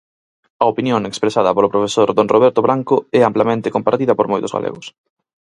A 0.63 0.65
opinión 0.73 1.01
expresada 1.09 1.55
polo 1.55 1.71
profesor 1.73 2.09
don 2.17 2.27
Roberto 2.35 2.61
Branco 2.67 2.95
é 3.19 3.21
amplamente 3.23 3.73
compartida 3.75 4.17
por 4.17 4.27
moitos 4.31 4.53
galegos. 4.55 4.85